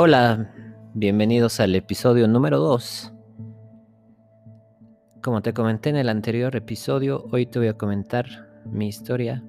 Hola, 0.00 0.48
bienvenidos 0.94 1.58
al 1.58 1.74
episodio 1.74 2.28
número 2.28 2.60
2. 2.60 3.12
Como 5.20 5.42
te 5.42 5.52
comenté 5.52 5.90
en 5.90 5.96
el 5.96 6.08
anterior 6.08 6.54
episodio, 6.54 7.26
hoy 7.32 7.46
te 7.46 7.58
voy 7.58 7.66
a 7.66 7.76
comentar 7.76 8.26
mi 8.64 8.86
historia, 8.86 9.42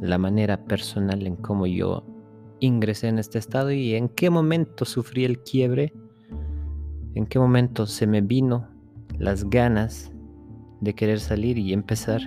la 0.00 0.18
manera 0.18 0.64
personal 0.64 1.24
en 1.24 1.36
cómo 1.36 1.68
yo 1.68 2.04
ingresé 2.58 3.06
en 3.06 3.20
este 3.20 3.38
estado 3.38 3.70
y 3.70 3.94
en 3.94 4.08
qué 4.08 4.28
momento 4.28 4.84
sufrí 4.84 5.24
el 5.24 5.40
quiebre, 5.44 5.92
en 7.14 7.24
qué 7.24 7.38
momento 7.38 7.86
se 7.86 8.08
me 8.08 8.22
vino 8.22 8.68
las 9.20 9.48
ganas 9.48 10.10
de 10.80 10.96
querer 10.96 11.20
salir 11.20 11.58
y 11.58 11.72
empezar 11.72 12.22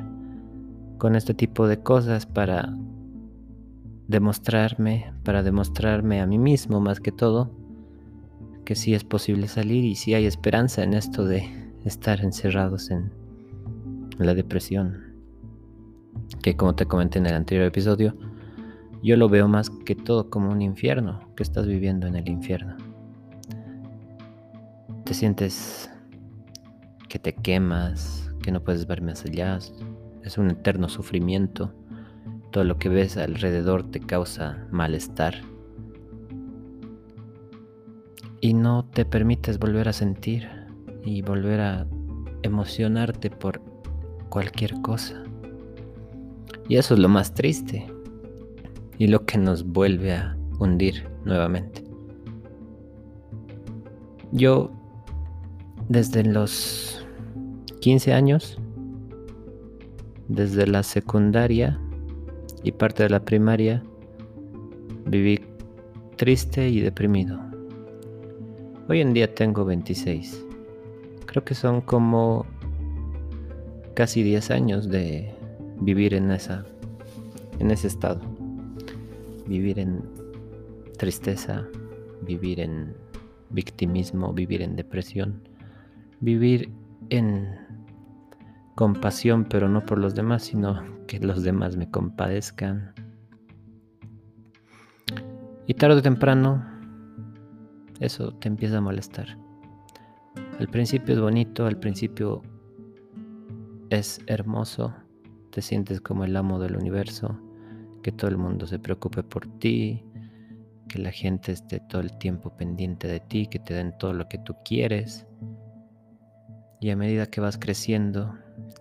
con 0.97 1.13
este 1.13 1.33
tipo 1.33 1.67
de 1.67 1.83
cosas 1.83 2.25
para 2.25 2.73
demostrarme, 4.07 5.13
para 5.23 5.43
demostrarme 5.43 6.21
a 6.21 6.27
mí 6.27 6.37
mismo 6.37 6.79
más 6.79 6.99
que 6.99 7.11
todo, 7.11 7.51
que 8.65 8.75
sí 8.75 8.93
es 8.93 9.03
posible 9.03 9.47
salir 9.47 9.83
y 9.83 9.95
sí 9.95 10.13
hay 10.13 10.25
esperanza 10.25 10.83
en 10.83 10.93
esto 10.93 11.25
de 11.25 11.47
estar 11.85 12.21
encerrados 12.21 12.89
en 12.89 13.11
la 14.17 14.33
depresión. 14.33 15.15
Que 16.41 16.55
como 16.55 16.75
te 16.75 16.85
comenté 16.85 17.19
en 17.19 17.27
el 17.27 17.33
anterior 17.33 17.67
episodio, 17.67 18.15
yo 19.03 19.15
lo 19.15 19.29
veo 19.29 19.47
más 19.47 19.69
que 19.69 19.95
todo 19.95 20.29
como 20.29 20.51
un 20.51 20.61
infierno, 20.61 21.33
que 21.35 21.43
estás 21.43 21.67
viviendo 21.67 22.07
en 22.07 22.15
el 22.15 22.27
infierno. 22.27 22.75
Te 25.03 25.13
sientes 25.13 25.89
que 27.07 27.19
te 27.19 27.33
quemas, 27.33 28.31
que 28.41 28.51
no 28.51 28.61
puedes 28.63 28.85
ver 28.87 29.01
más 29.01 29.23
allá, 29.23 29.59
es 30.23 30.37
un 30.37 30.49
eterno 30.49 30.89
sufrimiento 30.89 31.73
lo 32.63 32.77
que 32.77 32.89
ves 32.89 33.17
alrededor 33.17 33.89
te 33.89 33.99
causa 33.99 34.67
malestar. 34.71 35.35
Y 38.39 38.53
no 38.53 38.85
te 38.85 39.05
permites 39.05 39.59
volver 39.59 39.89
a 39.89 39.93
sentir 39.93 40.47
y 41.03 41.21
volver 41.21 41.61
a 41.61 41.87
emocionarte 42.43 43.29
por 43.29 43.61
cualquier 44.29 44.81
cosa. 44.81 45.23
Y 46.69 46.77
eso 46.77 46.93
es 46.93 46.99
lo 46.99 47.09
más 47.09 47.33
triste 47.33 47.87
y 48.97 49.07
lo 49.07 49.25
que 49.25 49.37
nos 49.37 49.65
vuelve 49.65 50.13
a 50.13 50.37
hundir 50.59 51.09
nuevamente. 51.23 51.83
Yo 54.31 54.71
desde 55.87 56.23
los 56.23 57.05
15 57.79 58.13
años, 58.13 58.59
desde 60.27 60.67
la 60.67 60.83
secundaria, 60.83 61.79
y 62.63 62.71
parte 62.71 63.03
de 63.03 63.09
la 63.09 63.19
primaria 63.19 63.83
viví 65.05 65.39
triste 66.15 66.67
y 66.69 66.81
deprimido. 66.81 67.39
Hoy 68.89 69.01
en 69.01 69.13
día 69.13 69.33
tengo 69.33 69.65
26. 69.65 70.45
Creo 71.25 71.43
que 71.43 71.55
son 71.55 71.81
como 71.81 72.45
casi 73.93 74.23
10 74.23 74.51
años 74.51 74.89
de 74.89 75.33
vivir 75.79 76.13
en 76.13 76.31
esa 76.31 76.65
en 77.59 77.71
ese 77.71 77.87
estado. 77.87 78.21
Vivir 79.47 79.79
en 79.79 80.03
tristeza, 80.97 81.67
vivir 82.21 82.59
en 82.59 82.95
victimismo, 83.49 84.33
vivir 84.33 84.61
en 84.61 84.75
depresión, 84.75 85.41
vivir 86.19 86.71
en 87.09 87.66
compasión, 88.77 89.45
pero 89.45 89.67
no 89.67 89.83
por 89.83 89.97
los 89.97 90.13
demás, 90.13 90.43
sino 90.43 90.83
que 91.07 91.17
los 91.19 91.41
demás 91.41 91.75
me 91.75 91.89
compadezcan. 91.89 92.93
Y 95.65 95.73
tarde 95.73 95.97
o 95.97 96.01
temprano, 96.03 96.63
eso 97.99 98.33
te 98.35 98.47
empieza 98.47 98.77
a 98.77 98.81
molestar. 98.81 99.35
Al 100.59 100.67
principio 100.67 101.15
es 101.15 101.19
bonito, 101.19 101.65
al 101.65 101.79
principio 101.79 102.43
es 103.89 104.21
hermoso, 104.27 104.93
te 105.49 105.63
sientes 105.63 105.99
como 105.99 106.23
el 106.23 106.37
amo 106.37 106.59
del 106.59 106.75
universo, 106.75 107.35
que 108.03 108.11
todo 108.11 108.29
el 108.29 108.37
mundo 108.37 108.67
se 108.67 108.77
preocupe 108.77 109.23
por 109.23 109.47
ti, 109.57 110.05
que 110.87 110.99
la 110.99 111.11
gente 111.11 111.51
esté 111.51 111.79
todo 111.79 112.01
el 112.01 112.15
tiempo 112.19 112.55
pendiente 112.55 113.07
de 113.07 113.21
ti, 113.21 113.47
que 113.47 113.57
te 113.57 113.73
den 113.73 113.97
todo 113.97 114.13
lo 114.13 114.27
que 114.29 114.37
tú 114.37 114.55
quieres. 114.63 115.25
Y 116.79 116.91
a 116.91 116.95
medida 116.95 117.25
que 117.25 117.41
vas 117.41 117.57
creciendo, 117.57 118.37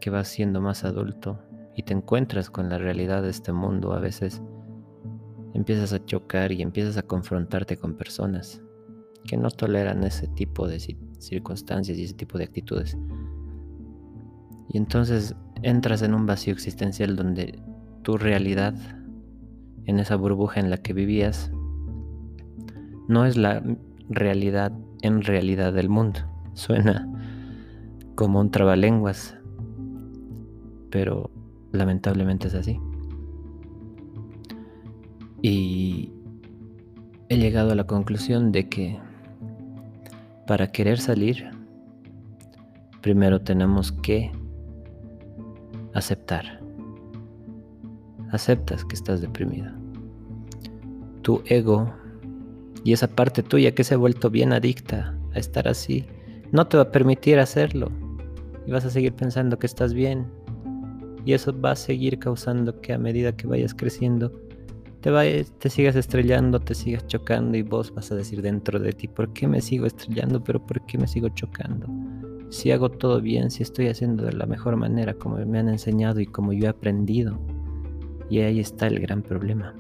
que 0.07 0.11
vas 0.11 0.29
siendo 0.29 0.61
más 0.61 0.85
adulto 0.85 1.41
y 1.75 1.83
te 1.83 1.93
encuentras 1.93 2.49
con 2.49 2.69
la 2.69 2.79
realidad 2.79 3.25
de 3.25 3.31
este 3.31 3.53
mundo, 3.53 3.93
a 3.93 3.99
veces 3.99 4.41
empiezas 5.53 5.93
a 5.93 6.05
chocar 6.05 6.53
y 6.53 6.63
empiezas 6.63 6.97
a 6.97 7.03
confrontarte 7.03 7.77
con 7.77 7.97
personas 7.97 8.63
que 9.25 9.37
no 9.37 9.51
toleran 9.51 10.05
ese 10.05 10.29
tipo 10.29 10.69
de 10.69 10.79
circunstancias 11.19 11.99
y 11.99 12.05
ese 12.05 12.15
tipo 12.15 12.39
de 12.39 12.45
actitudes. 12.45 12.97
Y 14.69 14.79
entonces 14.79 15.35
entras 15.63 16.03
en 16.03 16.15
un 16.15 16.25
vacío 16.25 16.53
existencial 16.53 17.17
donde 17.17 17.61
tu 18.03 18.17
realidad, 18.17 18.77
en 19.87 19.99
esa 19.99 20.15
burbuja 20.15 20.61
en 20.61 20.71
la 20.71 20.77
que 20.77 20.93
vivías, 20.93 21.51
no 23.09 23.25
es 23.25 23.37
la 23.37 23.61
realidad 24.09 24.71
en 25.03 25.23
realidad 25.23 25.73
del 25.73 25.89
mundo. 25.89 26.21
Suena 26.55 27.09
como 28.15 28.39
un 28.39 28.53
trabalenguas, 28.53 29.36
pero 30.91 31.31
lamentablemente 31.73 32.49
es 32.49 32.55
así. 32.55 32.79
Y 35.43 36.13
he 37.29 37.37
llegado 37.37 37.73
a 37.73 37.75
la 37.75 37.85
conclusión 37.85 38.53
de 38.53 38.69
que 38.69 38.99
para 40.47 40.71
querer 40.71 40.99
salir, 40.99 41.51
primero 43.03 43.41
tenemos 43.41 43.93
que 43.93 44.31
aceptar. 45.95 46.61
Aceptas 48.31 48.85
que 48.85 48.95
estás 48.95 49.21
deprimido. 49.21 49.71
Tu 51.23 51.43
ego 51.47 51.93
y 52.85 52.93
esa 52.93 53.09
parte 53.09 53.43
tuya 53.43 53.75
que 53.75 53.83
se 53.83 53.95
ha 53.95 53.99
vuelto 53.99 54.31
bien 54.31 54.53
adicta 54.53 55.19
a 55.35 55.39
estar 55.39 55.67
así, 55.67 56.07
no 56.53 56.69
te 56.69 56.77
va 56.77 56.85
a 56.85 56.93
permitir 56.93 57.39
hacerlo. 57.41 57.91
Y 58.67 58.71
vas 58.71 58.85
a 58.85 58.91
seguir 58.91 59.13
pensando 59.13 59.59
que 59.59 59.67
estás 59.67 59.93
bien, 59.93 60.27
y 61.27 61.33
eso 61.33 61.53
va 61.61 61.73
a 61.73 61.77
seguir 61.77 62.21
causando 62.21 62.81
que 62.81 62.93
a 62.93 62.99
medida 62.99 63.37
que 63.37 63.49
vayas 63.49 63.75
creciendo, 63.75 64.31
te, 65.01 65.11
vayas, 65.11 65.53
te 65.59 65.69
sigas 65.69 65.97
estrellando, 65.97 66.61
te 66.61 66.73
sigas 66.73 67.05
chocando 67.09 67.59
y 67.59 67.63
vos 67.63 67.93
vas 67.93 68.13
a 68.13 68.15
decir 68.15 68.43
dentro 68.43 68.79
de 68.79 68.93
ti, 68.93 69.09
¿por 69.09 69.33
qué 69.33 69.49
me 69.49 69.61
sigo 69.61 69.87
estrellando? 69.87 70.43
Pero 70.45 70.65
¿por 70.65 70.87
qué 70.87 70.99
me 70.99 71.09
sigo 71.09 71.29
chocando? 71.31 71.89
Si 72.51 72.71
hago 72.71 72.91
todo 72.91 73.21
bien, 73.21 73.51
si 73.51 73.65
estoy 73.65 73.89
haciendo 73.89 74.25
de 74.25 74.35
la 74.35 74.47
mejor 74.47 74.77
manera 74.77 75.15
como 75.15 75.45
me 75.45 75.59
han 75.59 75.69
enseñado 75.69 76.21
y 76.21 76.27
como 76.27 76.53
yo 76.53 76.67
he 76.67 76.69
aprendido. 76.69 77.37
Y 78.31 78.39
ahí 78.39 78.61
está 78.61 78.87
el 78.87 79.01
gran 79.01 79.21
problema. 79.23 79.75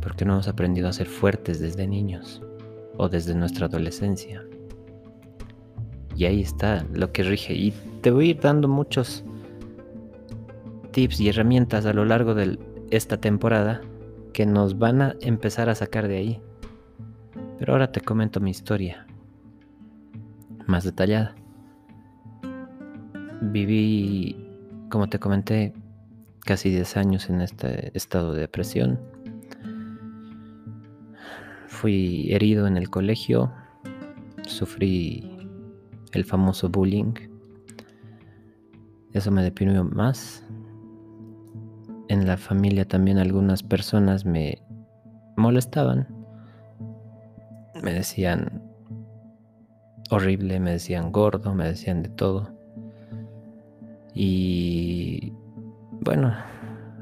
Porque 0.00 0.24
no 0.24 0.32
hemos 0.32 0.48
aprendido 0.48 0.88
a 0.88 0.92
ser 0.92 1.06
fuertes 1.06 1.60
desde 1.60 1.86
niños 1.86 2.42
o 2.96 3.08
desde 3.08 3.36
nuestra 3.36 3.66
adolescencia. 3.66 4.44
Y 6.16 6.24
ahí 6.24 6.40
está 6.40 6.84
lo 6.92 7.12
que 7.12 7.22
rige. 7.22 7.54
Y 7.54 7.72
te 8.00 8.10
voy 8.10 8.28
a 8.28 8.30
ir 8.30 8.40
dando 8.40 8.68
muchos 8.68 9.24
tips 10.92 11.20
y 11.20 11.28
herramientas 11.28 11.86
a 11.86 11.92
lo 11.92 12.04
largo 12.04 12.34
de 12.34 12.58
esta 12.90 13.16
temporada 13.16 13.80
que 14.32 14.46
nos 14.46 14.78
van 14.78 15.02
a 15.02 15.16
empezar 15.20 15.68
a 15.68 15.74
sacar 15.74 16.08
de 16.08 16.16
ahí. 16.16 16.40
Pero 17.58 17.72
ahora 17.72 17.92
te 17.92 18.00
comento 18.00 18.40
mi 18.40 18.50
historia 18.50 19.06
más 20.66 20.84
detallada. 20.84 21.34
Viví, 23.40 24.36
como 24.88 25.08
te 25.08 25.18
comenté, 25.18 25.72
casi 26.40 26.70
10 26.70 26.96
años 26.96 27.30
en 27.30 27.40
este 27.40 27.96
estado 27.96 28.32
de 28.34 28.40
depresión. 28.40 29.00
Fui 31.66 32.32
herido 32.32 32.66
en 32.66 32.76
el 32.76 32.90
colegio, 32.90 33.52
sufrí 34.46 35.31
el 36.18 36.24
famoso 36.24 36.68
bullying 36.68 37.14
eso 39.12 39.30
me 39.30 39.42
deprimió 39.42 39.84
más. 39.84 40.42
En 42.08 42.26
la 42.26 42.36
familia 42.36 42.86
también 42.86 43.18
algunas 43.18 43.62
personas 43.62 44.24
me 44.24 44.62
molestaban. 45.36 46.08
Me 47.82 47.92
decían 47.92 48.62
horrible, 50.10 50.60
me 50.60 50.72
decían 50.72 51.12
gordo, 51.12 51.54
me 51.54 51.66
decían 51.66 52.02
de 52.02 52.08
todo. 52.08 52.50
Y 54.14 55.32
bueno, 56.00 56.34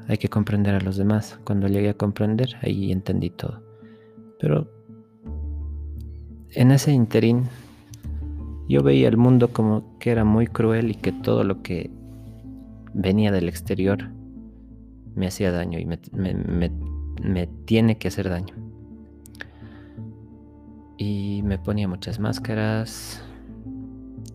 hay 0.07 0.17
que 0.17 0.29
comprender 0.29 0.75
a 0.75 0.81
los 0.81 0.97
demás. 0.97 1.39
Cuando 1.45 1.67
llegué 1.67 1.89
a 1.89 1.97
comprender, 1.97 2.55
ahí 2.61 2.91
entendí 2.91 3.29
todo. 3.29 3.63
Pero 4.39 4.69
en 6.51 6.71
ese 6.71 6.91
interín, 6.91 7.47
yo 8.71 8.83
veía 8.83 9.09
el 9.09 9.17
mundo 9.17 9.49
como 9.51 9.99
que 9.99 10.11
era 10.11 10.23
muy 10.23 10.47
cruel 10.47 10.91
y 10.91 10.95
que 10.95 11.11
todo 11.11 11.43
lo 11.43 11.61
que 11.61 11.91
venía 12.93 13.29
del 13.31 13.49
exterior 13.49 14.09
me 15.13 15.27
hacía 15.27 15.51
daño 15.51 15.77
y 15.77 15.85
me, 15.85 17.47
tiene 17.65 17.97
que 17.97 18.07
hacer 18.07 18.29
daño. 18.29 18.55
Y 20.97 21.41
me 21.43 21.59
ponía 21.59 21.89
muchas 21.89 22.19
máscaras 22.19 23.21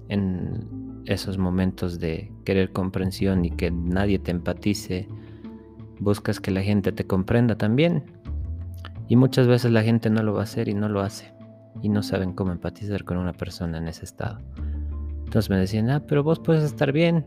en 0.09 1.03
esos 1.07 1.39
momentos 1.39 1.99
de 1.99 2.31
querer 2.45 2.73
comprensión 2.73 3.43
y 3.47 3.51
que 3.51 3.71
nadie 3.71 4.19
te 4.19 4.33
empatice. 4.33 5.09
Buscas 5.99 6.41
que 6.41 6.51
la 6.51 6.63
gente 6.63 6.93
te 6.93 7.07
comprenda 7.07 7.57
también. 7.57 8.05
Y 9.09 9.17
muchas 9.17 9.47
veces 9.47 9.71
la 9.71 9.83
gente 9.83 10.11
no 10.11 10.23
lo 10.23 10.35
va 10.35 10.41
a 10.41 10.45
hacer 10.45 10.69
y 10.69 10.75
no 10.75 10.91
lo 10.91 11.01
hace. 11.01 11.36
Y 11.83 11.89
no 11.89 12.03
saben 12.03 12.33
cómo 12.33 12.53
empatizar 12.53 13.05
con 13.05 13.19
una 13.19 13.33
persona 13.33 13.79
en 13.79 13.89
ese 13.89 14.05
estado. 14.05 14.39
Entonces 15.25 15.51
me 15.51 15.57
decían, 15.57 15.91
ah, 15.91 16.03
pero 16.07 16.23
vos 16.23 16.39
puedes 16.39 16.65
estar 16.65 16.93
bien. 16.93 17.27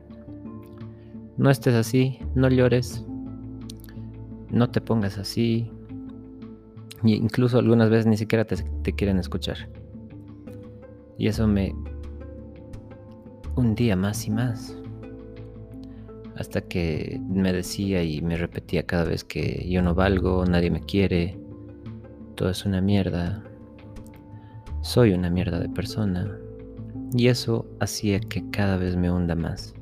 No 1.37 1.49
estés 1.49 1.75
así, 1.75 2.19
no 2.35 2.49
llores. 2.49 3.05
No 4.49 4.69
te 4.69 4.81
pongas 4.81 5.17
así. 5.17 5.71
Y 7.03 7.13
incluso 7.13 7.59
algunas 7.59 7.89
veces 7.89 8.07
ni 8.07 8.17
siquiera 8.17 8.45
te, 8.45 8.93
quieren 8.93 9.19
escuchar. 9.19 9.57
Y 11.17 11.27
eso 11.27 11.47
me 11.47 11.75
un 13.55 13.75
día 13.75 13.95
más 13.95 14.25
y 14.25 14.31
más. 14.31 14.75
Hasta 16.35 16.61
que 16.61 17.21
me 17.27 17.51
decía 17.51 18.01
y 18.03 18.21
me 18.21 18.37
repetía 18.37 18.83
cada 18.85 19.03
vez 19.03 19.23
que 19.23 19.67
yo 19.69 19.81
no 19.81 19.93
valgo, 19.93 20.45
nadie 20.45 20.71
me 20.71 20.79
quiere, 20.79 21.37
todo 22.35 22.49
es 22.49 22.65
una 22.65 22.79
mierda, 22.79 23.43
soy 24.81 25.13
una 25.13 25.29
mierda 25.29 25.59
de 25.59 25.69
persona. 25.69 26.37
Y 27.13 27.27
eso 27.27 27.65
hacía 27.79 28.19
que 28.19 28.49
cada 28.51 28.77
vez 28.77 28.95
me 28.95 29.11
hunda 29.11 29.35
más, 29.35 29.73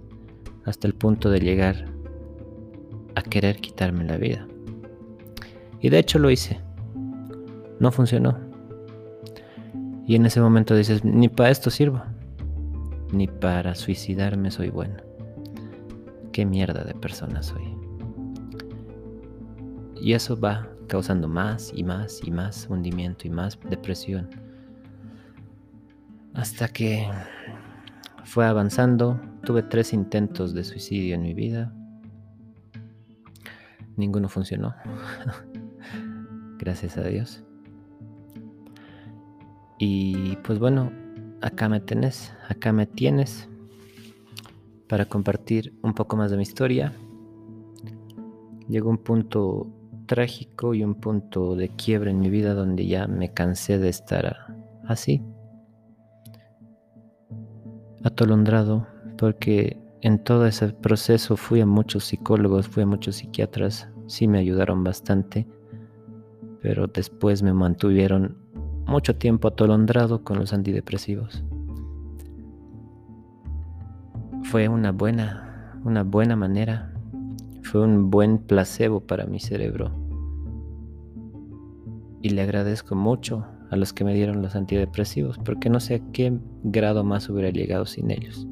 hasta 0.66 0.88
el 0.88 0.94
punto 0.94 1.30
de 1.30 1.40
llegar 1.40 1.86
a 3.16 3.22
querer 3.22 3.58
quitarme 3.58 4.06
la 4.06 4.18
vida. 4.18 4.48
Y 5.82 5.90
de 5.90 6.00
hecho 6.00 6.20
lo 6.20 6.30
hice. 6.30 6.60
No 7.80 7.92
funcionó. 7.92 8.38
Y 10.08 10.16
en 10.16 10.26
ese 10.26 10.40
momento 10.40 10.76
dices, 10.76 11.04
ni 11.04 11.28
para 11.28 11.50
esto 11.50 11.70
sirvo 11.70 12.02
ni 13.12 13.28
para 13.28 13.76
suicidarme 13.76 14.52
soy 14.52 14.70
bueno. 14.70 14.96
Qué 16.32 16.46
mierda 16.46 16.84
de 16.84 16.94
persona 16.94 17.42
soy. 17.42 17.64
Y 20.00 20.14
eso 20.14 20.40
va 20.40 20.68
causando 20.88 21.28
más 21.28 21.72
y 21.74 21.84
más 21.84 22.22
y 22.24 22.32
más 22.32 22.68
hundimiento 22.70 23.28
y 23.28 23.30
más 23.30 23.58
depresión. 23.70 24.30
Hasta 26.38 26.68
que 26.68 27.10
fue 28.24 28.46
avanzando, 28.46 29.20
tuve 29.44 29.64
tres 29.64 29.92
intentos 29.92 30.54
de 30.54 30.64
suicidio 30.64 31.16
en 31.16 31.24
mi 31.24 31.34
vida. 31.34 31.74
Ninguno 33.96 34.30
funcionó. 34.30 34.76
Gracias 36.60 36.96
a 36.96 37.02
Dios. 37.06 37.44
Y 39.80 40.36
pues 40.44 40.60
bueno, 40.60 40.92
acá 41.42 41.70
me 41.70 41.80
tenés, 41.80 42.32
acá 42.48 42.72
me 42.72 42.86
tienes 42.86 43.50
para 44.88 45.06
compartir 45.06 45.74
un 45.82 45.96
poco 45.96 46.18
más 46.18 46.30
de 46.30 46.38
mi 46.38 46.44
historia. 46.44 46.94
Llegó 48.70 48.92
un 48.92 49.00
punto 49.00 49.72
trágico 50.06 50.76
y 50.76 50.84
un 50.84 50.94
punto 51.02 51.56
de 51.56 51.70
quiebre 51.70 52.12
en 52.12 52.20
mi 52.20 52.30
vida 52.30 52.54
donde 52.54 52.86
ya 52.86 53.08
me 53.08 53.34
cansé 53.34 53.80
de 53.80 53.90
estar 53.90 54.54
así, 54.86 55.24
atolondrado, 58.08 58.88
porque 59.18 59.78
en 60.02 60.24
todo 60.24 60.46
ese 60.46 60.70
proceso 60.70 61.38
fui 61.38 61.62
a 61.62 61.66
muchos 61.66 62.06
psicólogos, 62.06 62.68
fui 62.68 62.84
a 62.84 62.88
muchos 62.88 63.18
psiquiatras, 63.18 63.90
sí 64.08 64.28
me 64.28 64.40
ayudaron 64.40 64.84
bastante, 64.84 65.48
pero 66.62 66.88
después 66.88 67.44
me 67.44 67.54
mantuvieron 67.54 68.38
mucho 68.86 69.16
tiempo 69.16 69.48
atolondrado 69.48 70.24
con 70.24 70.40
los 70.40 70.54
antidepresivos. 70.54 71.44
Fue 74.44 74.68
una 74.68 74.92
buena, 74.92 75.80
una 75.84 76.04
buena 76.04 76.36
manera, 76.36 76.94
fue 77.64 77.82
un 77.82 78.10
buen 78.10 78.38
placebo 78.38 79.02
para 79.02 79.26
mi 79.26 79.40
cerebro. 79.40 79.92
Y 82.22 82.30
le 82.30 82.42
agradezco 82.42 82.96
mucho 82.96 83.46
a 83.70 83.76
los 83.76 83.94
que 83.94 84.04
me 84.04 84.14
dieron 84.14 84.42
los 84.42 84.56
antidepresivos, 84.56 85.38
porque 85.40 85.70
no 85.70 85.80
sé 85.80 85.96
a 85.96 86.12
qué 86.12 86.38
grado 86.64 87.04
más 87.04 87.30
hubiera 87.30 87.50
llegado 87.50 87.86
sin 87.86 88.12
ellos. 88.12 88.48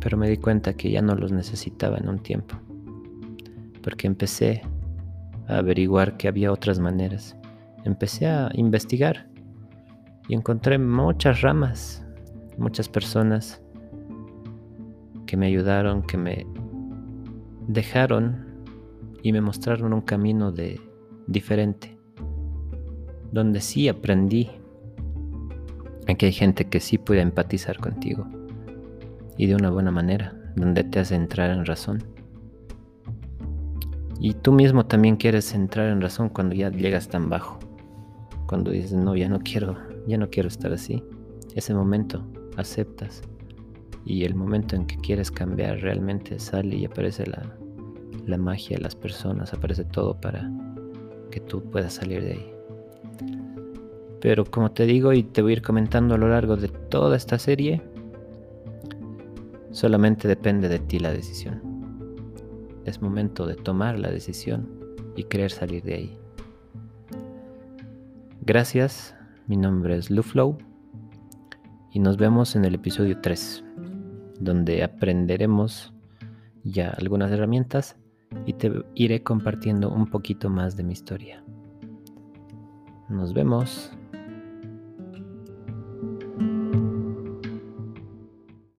Pero 0.00 0.16
me 0.16 0.28
di 0.28 0.38
cuenta 0.38 0.74
que 0.74 0.90
ya 0.90 1.02
no 1.02 1.14
los 1.14 1.32
necesitaba 1.32 1.98
en 1.98 2.08
un 2.08 2.18
tiempo, 2.18 2.56
porque 3.82 4.06
empecé 4.06 4.62
a 5.48 5.58
averiguar 5.58 6.16
que 6.16 6.28
había 6.28 6.52
otras 6.52 6.78
maneras 6.78 7.36
empecé 7.84 8.26
a 8.26 8.50
investigar 8.54 9.28
y 10.28 10.34
encontré 10.34 10.78
muchas 10.78 11.40
ramas, 11.40 12.04
muchas 12.58 12.88
personas 12.88 13.62
que 15.26 15.36
me 15.36 15.46
ayudaron, 15.46 16.02
que 16.02 16.16
me 16.16 16.46
dejaron 17.68 18.46
y 19.22 19.32
me 19.32 19.40
mostraron 19.40 19.92
un 19.92 20.00
camino 20.00 20.52
de 20.52 20.80
diferente, 21.26 21.96
donde 23.32 23.60
sí 23.60 23.88
aprendí 23.88 24.50
que 26.16 26.26
hay 26.26 26.32
gente 26.32 26.64
que 26.64 26.80
sí 26.80 26.98
puede 26.98 27.20
empatizar 27.20 27.78
contigo 27.78 28.26
y 29.36 29.46
de 29.46 29.54
una 29.54 29.70
buena 29.70 29.92
manera, 29.92 30.34
donde 30.56 30.82
te 30.82 30.98
hace 30.98 31.14
entrar 31.14 31.50
en 31.50 31.64
razón. 31.64 32.02
Y 34.18 34.34
tú 34.34 34.52
mismo 34.52 34.86
también 34.86 35.16
quieres 35.16 35.54
entrar 35.54 35.88
en 35.88 36.00
razón 36.00 36.28
cuando 36.28 36.54
ya 36.54 36.70
llegas 36.70 37.08
tan 37.08 37.30
bajo 37.30 37.60
cuando 38.50 38.72
dices, 38.72 38.94
no, 38.94 39.14
ya 39.14 39.28
no 39.28 39.38
quiero, 39.38 39.78
ya 40.08 40.18
no 40.18 40.28
quiero 40.28 40.48
estar 40.48 40.72
así. 40.72 41.04
Ese 41.54 41.72
momento 41.72 42.26
aceptas 42.56 43.22
y 44.04 44.24
el 44.24 44.34
momento 44.34 44.74
en 44.74 44.86
que 44.86 44.96
quieres 44.96 45.30
cambiar 45.30 45.78
realmente 45.78 46.36
sale 46.40 46.74
y 46.74 46.84
aparece 46.84 47.28
la, 47.28 47.56
la 48.26 48.36
magia 48.38 48.76
de 48.76 48.82
las 48.82 48.96
personas, 48.96 49.54
aparece 49.54 49.84
todo 49.84 50.20
para 50.20 50.50
que 51.30 51.38
tú 51.38 51.62
puedas 51.70 51.94
salir 51.94 52.24
de 52.24 52.32
ahí. 52.32 52.59
Pero 54.20 54.44
como 54.44 54.70
te 54.72 54.84
digo 54.84 55.12
y 55.12 55.22
te 55.22 55.42
voy 55.42 55.52
a 55.52 55.56
ir 55.56 55.62
comentando 55.62 56.14
a 56.14 56.18
lo 56.18 56.28
largo 56.28 56.56
de 56.56 56.68
toda 56.68 57.16
esta 57.16 57.38
serie, 57.38 57.82
solamente 59.70 60.28
depende 60.28 60.68
de 60.68 60.78
ti 60.78 60.98
la 60.98 61.12
decisión. 61.12 61.62
Es 62.84 63.00
momento 63.00 63.46
de 63.46 63.54
tomar 63.54 63.98
la 63.98 64.10
decisión 64.10 64.68
y 65.16 65.24
querer 65.24 65.50
salir 65.50 65.82
de 65.82 65.94
ahí. 65.94 66.18
Gracias, 68.42 69.14
mi 69.46 69.56
nombre 69.56 69.96
es 69.96 70.10
Luflow 70.10 70.58
y 71.92 71.98
nos 71.98 72.16
vemos 72.16 72.56
en 72.56 72.64
el 72.64 72.74
episodio 72.74 73.20
3, 73.20 73.64
donde 74.38 74.82
aprenderemos 74.82 75.92
ya 76.64 76.90
algunas 76.90 77.30
herramientas 77.30 77.96
y 78.46 78.54
te 78.54 78.72
iré 78.94 79.22
compartiendo 79.22 79.90
un 79.90 80.06
poquito 80.06 80.50
más 80.50 80.76
de 80.76 80.84
mi 80.84 80.92
historia. 80.92 81.42
Nos 83.08 83.34
vemos. 83.34 83.92